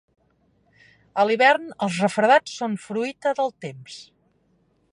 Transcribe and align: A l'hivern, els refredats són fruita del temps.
A 1.23 1.25
l'hivern, 1.29 1.67
els 1.87 1.99
refredats 2.05 2.55
són 2.61 2.79
fruita 2.89 3.35
del 3.41 3.53
temps. 3.67 3.99